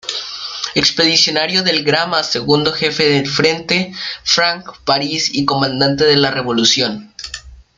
Expedicionario 0.73 1.61
del 1.61 1.83
Granma, 1.83 2.23
segundo 2.23 2.71
jefe 2.73 3.07
del 3.07 3.27
Frente 3.29 3.93
Frank 4.23 4.79
País 4.83 5.29
y 5.31 5.45
Comandante 5.45 6.05
de 6.05 6.15
la 6.17 6.31
Revolución. 6.31 7.13